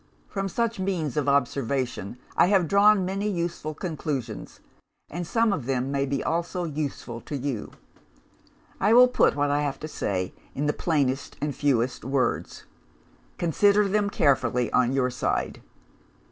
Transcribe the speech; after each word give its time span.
From 0.27 0.49
such 0.49 0.79
means 0.79 1.15
of 1.15 1.29
observation, 1.29 2.17
I 2.35 2.47
have 2.47 2.67
drawn 2.67 3.05
many 3.05 3.29
useful 3.29 3.75
conclusions; 3.75 4.59
and 5.11 5.27
some 5.27 5.53
of 5.53 5.67
them 5.67 5.91
may 5.91 6.07
be 6.07 6.23
also 6.23 6.63
useful 6.63 7.21
to 7.21 7.37
you. 7.37 7.69
I 8.79 8.93
will 8.93 9.07
put 9.07 9.35
what 9.35 9.51
I 9.51 9.61
have 9.61 9.79
to 9.81 9.87
say, 9.87 10.33
in 10.55 10.65
the 10.65 10.73
plainest 10.73 11.35
and 11.39 11.55
fewest 11.55 12.03
words: 12.03 12.65
consider 13.37 13.87
them 13.87 14.09
carefully, 14.09 14.71
on 14.73 14.91
your 14.91 15.11
side. 15.11 15.61